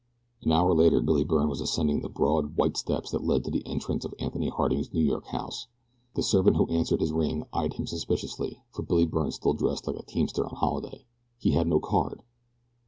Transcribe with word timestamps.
An 0.41 0.51
hour 0.51 0.73
later 0.73 0.99
Billy 0.99 1.23
Byrne 1.23 1.47
was 1.47 1.61
ascending 1.61 2.01
the 2.01 2.09
broad, 2.09 2.57
white 2.57 2.75
steps 2.75 3.11
that 3.11 3.23
led 3.23 3.43
to 3.43 3.51
the 3.51 3.63
entrance 3.67 4.03
of 4.03 4.15
Anthony 4.17 4.49
Harding's 4.49 4.91
New 4.91 5.03
York 5.03 5.27
house. 5.27 5.67
The 6.15 6.23
servant 6.23 6.57
who 6.57 6.65
answered 6.69 7.01
his 7.01 7.13
ring 7.13 7.45
eyed 7.53 7.73
him 7.73 7.85
suspiciously, 7.85 8.63
for 8.71 8.81
Billy 8.81 9.05
Byrne 9.05 9.29
still 9.29 9.53
dressed 9.53 9.85
like 9.85 9.97
a 9.99 10.03
teamster 10.03 10.43
on 10.43 10.55
holiday. 10.55 11.05
He 11.37 11.51
had 11.51 11.67
no 11.67 11.79
card! 11.79 12.23